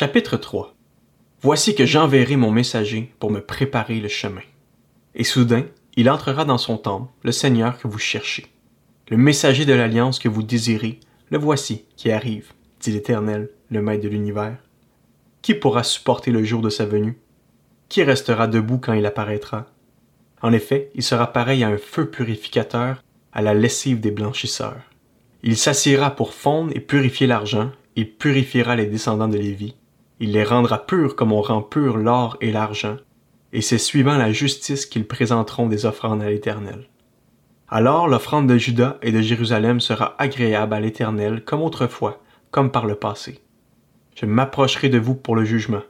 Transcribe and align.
Chapitre 0.00 0.36
3 0.36 0.76
Voici 1.42 1.74
que 1.74 1.84
j'enverrai 1.84 2.36
mon 2.36 2.52
messager 2.52 3.12
pour 3.18 3.32
me 3.32 3.40
préparer 3.40 3.98
le 3.98 4.06
chemin. 4.06 4.44
Et 5.16 5.24
soudain, 5.24 5.64
il 5.96 6.08
entrera 6.08 6.44
dans 6.44 6.56
son 6.56 6.78
temple, 6.78 7.10
le 7.24 7.32
Seigneur 7.32 7.76
que 7.78 7.88
vous 7.88 7.98
cherchez. 7.98 8.46
Le 9.08 9.16
messager 9.16 9.64
de 9.64 9.72
l'alliance 9.72 10.20
que 10.20 10.28
vous 10.28 10.44
désirez, 10.44 11.00
le 11.30 11.38
voici 11.38 11.84
qui 11.96 12.12
arrive, 12.12 12.52
dit 12.78 12.92
l'Éternel, 12.92 13.50
le 13.72 13.82
Maître 13.82 14.04
de 14.04 14.08
l'univers. 14.08 14.58
Qui 15.42 15.54
pourra 15.54 15.82
supporter 15.82 16.30
le 16.30 16.44
jour 16.44 16.62
de 16.62 16.70
sa 16.70 16.86
venue? 16.86 17.18
Qui 17.88 18.04
restera 18.04 18.46
debout 18.46 18.78
quand 18.78 18.92
il 18.92 19.04
apparaîtra? 19.04 19.66
En 20.42 20.52
effet, 20.52 20.92
il 20.94 21.02
sera 21.02 21.32
pareil 21.32 21.64
à 21.64 21.70
un 21.70 21.76
feu 21.76 22.08
purificateur, 22.08 23.02
à 23.32 23.42
la 23.42 23.52
lessive 23.52 23.98
des 23.98 24.12
blanchisseurs. 24.12 24.92
Il 25.42 25.56
s'assiera 25.56 26.14
pour 26.14 26.34
fondre 26.34 26.70
et 26.76 26.80
purifier 26.80 27.26
l'argent, 27.26 27.72
il 27.96 28.12
purifiera 28.12 28.76
les 28.76 28.86
descendants 28.86 29.26
de 29.26 29.36
Lévi, 29.36 29.74
il 30.20 30.32
les 30.32 30.44
rendra 30.44 30.86
purs 30.86 31.14
comme 31.16 31.32
on 31.32 31.42
rend 31.42 31.62
pur 31.62 31.96
l'or 31.96 32.36
et 32.40 32.50
l'argent, 32.50 32.96
et 33.52 33.60
c'est 33.60 33.78
suivant 33.78 34.16
la 34.16 34.32
justice 34.32 34.86
qu'ils 34.86 35.06
présenteront 35.06 35.66
des 35.66 35.86
offrandes 35.86 36.22
à 36.22 36.30
l'Éternel. 36.30 36.88
Alors 37.68 38.08
l'offrande 38.08 38.48
de 38.48 38.56
Juda 38.56 38.98
et 39.02 39.12
de 39.12 39.20
Jérusalem 39.20 39.80
sera 39.80 40.16
agréable 40.18 40.74
à 40.74 40.80
l'Éternel 40.80 41.44
comme 41.44 41.62
autrefois, 41.62 42.22
comme 42.50 42.70
par 42.70 42.86
le 42.86 42.94
passé. 42.94 43.40
Je 44.16 44.26
m'approcherai 44.26 44.88
de 44.88 44.98
vous 44.98 45.14
pour 45.14 45.36
le 45.36 45.44
jugement, 45.44 45.82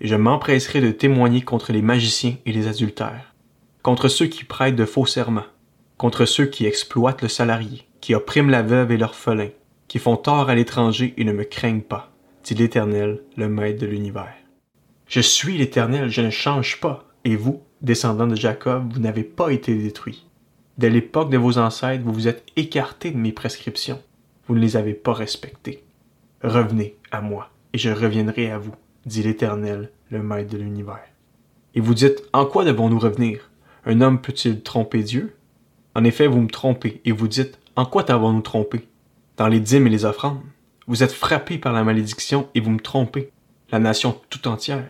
et 0.00 0.08
je 0.08 0.16
m'empresserai 0.16 0.80
de 0.80 0.90
témoigner 0.90 1.42
contre 1.42 1.72
les 1.72 1.82
magiciens 1.82 2.36
et 2.44 2.52
les 2.52 2.68
adultères, 2.68 3.34
contre 3.82 4.08
ceux 4.08 4.26
qui 4.26 4.44
prêtent 4.44 4.76
de 4.76 4.84
faux 4.84 5.06
serments, 5.06 5.46
contre 5.96 6.24
ceux 6.24 6.46
qui 6.46 6.66
exploitent 6.66 7.22
le 7.22 7.28
salarié, 7.28 7.86
qui 8.00 8.14
oppriment 8.14 8.50
la 8.50 8.62
veuve 8.62 8.90
et 8.90 8.96
l'orphelin, 8.96 9.50
qui 9.88 9.98
font 9.98 10.16
tort 10.16 10.50
à 10.50 10.54
l'étranger 10.54 11.14
et 11.16 11.24
ne 11.24 11.32
me 11.32 11.44
craignent 11.44 11.82
pas, 11.82 12.12
dit 12.46 12.54
l'Éternel, 12.54 13.22
le 13.36 13.48
Maître 13.48 13.80
de 13.80 13.86
l'univers. 13.86 14.36
Je 15.08 15.18
suis 15.18 15.58
l'Éternel, 15.58 16.10
je 16.10 16.20
ne 16.20 16.30
change 16.30 16.80
pas, 16.80 17.08
et 17.24 17.34
vous, 17.34 17.60
descendants 17.82 18.28
de 18.28 18.36
Jacob, 18.36 18.92
vous 18.92 19.00
n'avez 19.00 19.24
pas 19.24 19.50
été 19.50 19.74
détruits. 19.74 20.26
Dès 20.78 20.88
l'époque 20.88 21.28
de 21.28 21.38
vos 21.38 21.58
ancêtres, 21.58 22.04
vous 22.04 22.12
vous 22.12 22.28
êtes 22.28 22.44
écartés 22.54 23.10
de 23.10 23.16
mes 23.16 23.32
prescriptions, 23.32 24.00
vous 24.46 24.54
ne 24.54 24.60
les 24.60 24.76
avez 24.76 24.94
pas 24.94 25.12
respectées. 25.12 25.82
Revenez 26.44 26.96
à 27.10 27.20
moi, 27.20 27.50
et 27.72 27.78
je 27.78 27.90
reviendrai 27.90 28.52
à 28.52 28.58
vous, 28.58 28.76
dit 29.06 29.24
l'Éternel, 29.24 29.90
le 30.10 30.22
Maître 30.22 30.52
de 30.52 30.58
l'univers. 30.58 31.02
Et 31.74 31.80
vous 31.80 31.94
dites, 31.94 32.22
en 32.32 32.46
quoi 32.46 32.64
devons-nous 32.64 33.00
revenir? 33.00 33.50
Un 33.86 34.00
homme 34.00 34.20
peut-il 34.20 34.62
tromper 34.62 35.02
Dieu? 35.02 35.34
En 35.96 36.04
effet, 36.04 36.28
vous 36.28 36.42
me 36.42 36.48
trompez, 36.48 37.00
et 37.04 37.10
vous 37.10 37.26
dites, 37.26 37.58
en 37.74 37.86
quoi 37.86 38.04
t'avons-nous 38.04 38.42
trompé? 38.42 38.86
Dans 39.36 39.48
les 39.48 39.58
dîmes 39.58 39.88
et 39.88 39.90
les 39.90 40.04
offrandes. 40.04 40.42
Vous 40.88 41.02
êtes 41.02 41.12
frappés 41.12 41.58
par 41.58 41.72
la 41.72 41.82
malédiction 41.82 42.48
et 42.54 42.60
vous 42.60 42.70
me 42.70 42.78
trompez, 42.78 43.32
la 43.72 43.80
nation 43.80 44.20
tout 44.30 44.46
entière. 44.46 44.88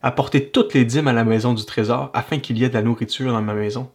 Apportez 0.00 0.48
toutes 0.48 0.72
les 0.72 0.86
dîmes 0.86 1.08
à 1.08 1.12
la 1.12 1.24
maison 1.24 1.52
du 1.52 1.66
trésor 1.66 2.10
afin 2.14 2.38
qu'il 2.38 2.56
y 2.56 2.64
ait 2.64 2.70
de 2.70 2.74
la 2.74 2.82
nourriture 2.82 3.32
dans 3.32 3.42
ma 3.42 3.52
maison. 3.52 3.90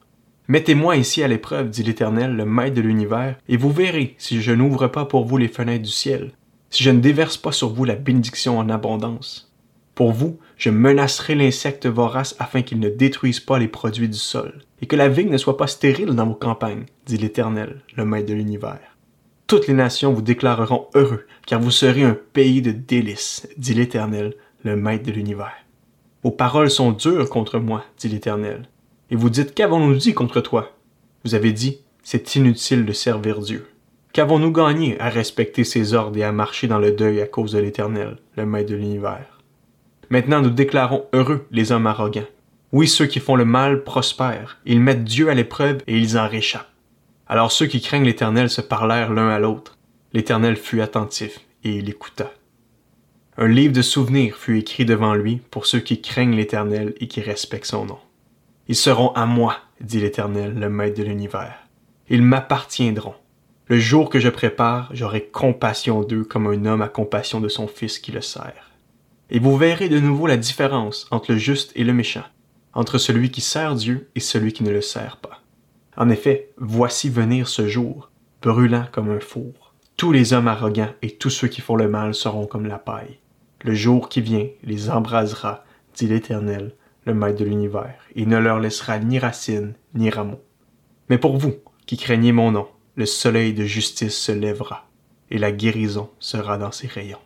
Mettez-moi 0.48 0.96
ici 0.98 1.24
à 1.24 1.28
l'épreuve, 1.28 1.72
dit 1.72 1.82
l'Éternel, 1.82 2.36
le 2.36 2.46
Maître 2.46 2.76
de 2.76 2.82
l'univers, 2.82 3.38
et 3.50 3.58
vous 3.58 3.72
verrez 3.72 4.14
si 4.20 4.44
je 4.44 4.52
n'ouvre 4.52 4.88
pas 4.88 5.06
pour 5.06 5.26
vous 5.26 5.38
les 5.38 5.48
fenêtres 5.48 5.86
du 5.86 5.90
ciel, 5.90 6.34
si 6.70 6.84
je 6.84 6.92
ne 6.92 7.00
déverse 7.00 7.38
pas 7.38 7.52
sur 7.52 7.74
vous 7.74 7.86
la 7.86 7.96
bénédiction 7.96 8.60
en 8.60 8.70
abondance. 8.70 9.52
Pour 9.96 10.12
vous, 10.12 10.38
je 10.58 10.70
menacerai 10.70 11.34
l'insecte 11.34 11.88
vorace 11.88 12.36
afin 12.38 12.62
qu'il 12.62 12.80
ne 12.80 12.90
détruise 12.90 13.40
pas 13.40 13.58
les 13.58 13.68
produits 13.68 14.10
du 14.10 14.20
sol, 14.20 14.62
et 14.82 14.86
que 14.86 14.96
la 14.96 15.10
vigne 15.10 15.32
ne 15.32 15.38
soit 15.38 15.58
pas 15.58 15.68
stérile 15.68 16.14
dans 16.14 16.28
vos 16.28 16.36
campagnes, 16.36 16.86
dit 17.08 17.18
l'Éternel, 17.18 17.82
le 17.96 18.06
Maître 18.06 18.28
de 18.28 18.34
l'univers. 18.36 18.93
Toutes 19.54 19.68
les 19.68 19.76
nations 19.76 20.12
vous 20.12 20.24
déclareront 20.24 20.88
heureux, 20.96 21.28
car 21.46 21.62
vous 21.62 21.70
serez 21.70 22.02
un 22.02 22.18
pays 22.34 22.64
de 22.64 22.72
délices, 22.72 23.48
dit 23.56 23.76
l'Éternel, 23.76 24.34
le 24.64 24.76
Maître 24.76 25.06
de 25.06 25.12
l'univers. 25.12 25.54
Vos 26.24 26.32
paroles 26.32 26.72
sont 26.72 26.92
dures 26.92 27.30
contre 27.30 27.60
moi, 27.60 27.86
dit 28.00 28.10
l'Éternel. 28.10 28.68
Et 29.12 29.16
vous 29.16 29.30
dites, 29.30 29.54
qu'avons-nous 29.54 29.94
dit 29.94 30.16
contre 30.16 30.42
toi? 30.42 30.72
Vous 31.24 31.36
avez 31.36 31.52
dit, 31.52 31.82
c'est 32.02 32.36
inutile 32.36 32.84
de 32.84 32.94
servir 32.94 33.42
Dieu. 33.42 33.68
Qu'avons-nous 34.12 34.52
gagné 34.52 35.00
à 35.00 35.10
respecter 35.10 35.64
ses 35.64 35.94
ordres 35.94 36.18
et 36.18 36.24
à 36.24 36.32
marcher 36.32 36.66
dans 36.66 36.80
le 36.80 36.92
deuil 36.92 37.22
à 37.22 37.28
cause 37.28 37.52
de 37.52 37.60
l'Éternel, 37.60 38.18
le 38.36 38.48
Maître 38.48 38.72
de 38.72 38.76
l'univers? 38.76 39.40
Maintenant 40.10 40.42
nous 40.42 40.50
déclarons 40.50 41.06
heureux 41.14 41.46
les 41.52 41.72
hommes 41.72 41.86
arrogants. 41.86 42.26
Oui, 42.72 42.88
ceux 42.88 43.06
qui 43.06 43.20
font 43.20 43.36
le 43.36 43.46
mal 43.46 43.84
prospèrent, 43.84 44.58
ils 44.66 44.80
mettent 44.80 45.04
Dieu 45.04 45.30
à 45.30 45.36
l'épreuve 45.36 45.84
et 45.86 46.00
ils 46.00 46.18
en 46.18 46.28
réchappent. 46.28 46.73
Alors 47.34 47.52
ceux 47.52 47.66
qui 47.66 47.82
craignent 47.82 48.06
l'Éternel 48.06 48.48
se 48.48 48.62
parlèrent 48.62 49.12
l'un 49.12 49.30
à 49.30 49.40
l'autre. 49.40 49.80
L'Éternel 50.14 50.56
fut 50.56 50.82
attentif 50.82 51.40
et 51.64 51.72
il 51.78 51.90
écouta. 51.90 52.32
Un 53.38 53.48
livre 53.48 53.74
de 53.74 53.82
souvenirs 53.82 54.38
fut 54.38 54.60
écrit 54.60 54.86
devant 54.86 55.16
lui 55.16 55.42
pour 55.50 55.66
ceux 55.66 55.80
qui 55.80 56.00
craignent 56.00 56.36
l'Éternel 56.36 56.94
et 57.00 57.08
qui 57.08 57.22
respectent 57.22 57.66
son 57.66 57.86
nom. 57.86 57.98
Ils 58.68 58.76
seront 58.76 59.14
à 59.14 59.26
moi, 59.26 59.58
dit 59.82 60.00
l'Éternel, 60.00 60.54
le 60.54 60.70
Maître 60.70 61.00
de 61.00 61.06
l'univers. 61.06 61.58
Ils 62.08 62.22
m'appartiendront. 62.22 63.16
Le 63.66 63.80
jour 63.80 64.12
que 64.12 64.20
je 64.20 64.30
prépare, 64.30 64.92
j'aurai 64.94 65.24
compassion 65.24 66.04
d'eux 66.04 66.26
comme 66.26 66.46
un 66.46 66.66
homme 66.68 66.84
a 66.84 66.88
compassion 66.88 67.42
de 67.42 67.50
son 67.50 67.66
fils 67.66 67.98
qui 67.98 68.12
le 68.12 68.22
sert. 68.22 68.70
Et 69.32 69.40
vous 69.40 69.58
verrez 69.58 69.90
de 69.90 70.00
nouveau 70.00 70.28
la 70.28 70.38
différence 70.38 71.08
entre 71.10 71.32
le 71.32 71.40
juste 71.40 71.72
et 71.74 71.84
le 71.84 71.94
méchant, 71.94 72.26
entre 72.74 73.00
celui 73.00 73.32
qui 73.32 73.42
sert 73.42 73.74
Dieu 73.74 74.12
et 74.14 74.20
celui 74.20 74.54
qui 74.54 74.62
ne 74.62 74.70
le 74.70 74.82
sert 74.82 75.18
pas. 75.18 75.43
En 75.98 76.10
effet, 76.10 76.52
voici 76.58 77.10
venir 77.10 77.48
ce 77.48 77.68
jour, 77.68 78.10
brûlant 78.42 78.86
comme 78.92 79.10
un 79.10 79.20
four. 79.20 79.74
Tous 79.96 80.12
les 80.12 80.34
hommes 80.34 80.48
arrogants 80.48 80.94
et 81.02 81.12
tous 81.12 81.30
ceux 81.30 81.48
qui 81.48 81.62
font 81.62 81.76
le 81.76 81.88
mal 81.88 82.16
seront 82.16 82.48
comme 82.48 82.66
la 82.66 82.80
paille. 82.80 83.20
Le 83.62 83.74
jour 83.74 84.10
qui 84.10 84.22
vient 84.22 84.48
les 84.64 84.90
embrasera, 84.90 85.64
dit 85.96 86.08
l'Éternel, 86.08 86.74
le 87.06 87.14
Maître 87.14 87.40
de 87.40 87.46
l'univers, 87.46 87.96
et 88.16 88.26
ne 88.26 88.38
leur 88.38 88.60
laissera 88.60 89.00
ni 89.00 89.20
racines 89.20 89.74
ni 89.94 90.10
rameaux. 90.10 90.42
Mais 91.10 91.18
pour 91.18 91.38
vous, 91.38 91.54
qui 91.86 91.98
craignez 91.98 92.32
mon 92.32 92.52
nom, 92.52 92.68
le 92.96 93.06
soleil 93.06 93.54
de 93.54 93.66
justice 93.66 94.18
se 94.18 94.32
lèvera, 94.32 94.88
et 95.30 95.38
la 95.38 95.52
guérison 95.52 96.10
sera 96.20 96.58
dans 96.58 96.72
ses 96.72 96.88
rayons. 96.88 97.20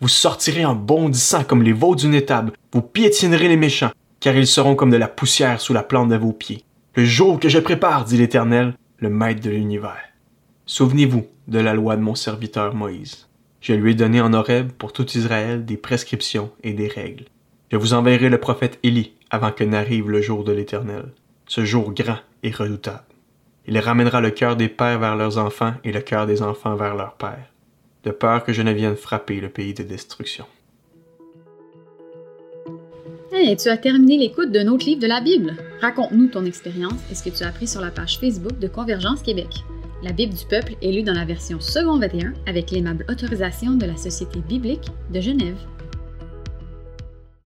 Vous 0.00 0.08
sortirez 0.08 0.64
en 0.64 0.74
bondissant 0.74 1.44
comme 1.44 1.62
les 1.62 1.72
veaux 1.72 1.94
d'une 1.94 2.14
étable, 2.14 2.52
vous 2.72 2.82
piétinerez 2.82 3.48
les 3.48 3.56
méchants, 3.56 3.92
car 4.20 4.36
ils 4.36 4.46
seront 4.46 4.76
comme 4.76 4.90
de 4.90 4.96
la 4.96 5.08
poussière 5.08 5.60
sous 5.60 5.74
la 5.74 5.82
plante 5.82 6.08
de 6.08 6.16
vos 6.16 6.32
pieds. 6.32 6.64
Le 6.96 7.04
jour 7.04 7.38
que 7.38 7.48
je 7.48 7.60
prépare, 7.60 8.04
dit 8.04 8.16
l'Éternel, 8.16 8.74
le 8.98 9.10
Maître 9.10 9.40
de 9.42 9.50
l'univers. 9.50 10.08
Souvenez-vous 10.66 11.24
de 11.46 11.60
la 11.60 11.72
loi 11.72 11.94
de 11.94 12.02
mon 12.02 12.16
serviteur 12.16 12.74
Moïse. 12.74 13.28
Je 13.60 13.74
lui 13.74 13.92
ai 13.92 13.94
donné 13.94 14.20
en 14.20 14.32
Horeb 14.32 14.72
pour 14.72 14.92
tout 14.92 15.06
Israël 15.16 15.64
des 15.64 15.76
prescriptions 15.76 16.50
et 16.64 16.72
des 16.72 16.88
règles. 16.88 17.26
Je 17.70 17.76
vous 17.76 17.94
enverrai 17.94 18.28
le 18.28 18.40
prophète 18.40 18.80
Élie 18.82 19.12
avant 19.30 19.52
que 19.52 19.62
n'arrive 19.62 20.10
le 20.10 20.20
jour 20.20 20.42
de 20.42 20.50
l'Éternel, 20.50 21.12
ce 21.46 21.64
jour 21.64 21.92
grand 21.92 22.18
et 22.42 22.50
redoutable. 22.50 23.04
Il 23.68 23.78
ramènera 23.78 24.20
le 24.20 24.32
cœur 24.32 24.56
des 24.56 24.68
pères 24.68 24.98
vers 24.98 25.14
leurs 25.14 25.38
enfants 25.38 25.74
et 25.84 25.92
le 25.92 26.00
cœur 26.00 26.26
des 26.26 26.42
enfants 26.42 26.74
vers 26.74 26.96
leurs 26.96 27.14
pères, 27.14 27.52
de 28.02 28.10
peur 28.10 28.42
que 28.42 28.52
je 28.52 28.62
ne 28.62 28.72
vienne 28.72 28.96
frapper 28.96 29.40
le 29.40 29.48
pays 29.48 29.74
de 29.74 29.84
destruction. 29.84 30.46
Hey, 33.32 33.56
tu 33.56 33.68
as 33.68 33.76
terminé 33.76 34.18
l'écoute 34.18 34.50
d'un 34.50 34.68
autre 34.68 34.86
livre 34.86 35.00
de 35.00 35.06
la 35.06 35.20
Bible. 35.20 35.54
Raconte-nous 35.80 36.28
ton 36.28 36.44
expérience 36.44 37.00
et 37.10 37.14
ce 37.14 37.22
que 37.22 37.30
tu 37.30 37.42
as 37.44 37.48
appris 37.48 37.66
sur 37.66 37.80
la 37.80 37.90
page 37.90 38.18
Facebook 38.18 38.58
de 38.58 38.68
Convergence 38.68 39.22
Québec. 39.22 39.64
La 40.02 40.12
Bible 40.12 40.34
du 40.34 40.44
peuple 40.46 40.74
est 40.82 40.92
lue 40.92 41.02
dans 41.02 41.14
la 41.14 41.24
version 41.24 41.60
second 41.60 41.98
21 41.98 42.34
avec 42.46 42.70
l'aimable 42.70 43.06
autorisation 43.08 43.74
de 43.74 43.86
la 43.86 43.96
Société 43.96 44.40
biblique 44.40 44.88
de 45.12 45.20
Genève. 45.20 45.58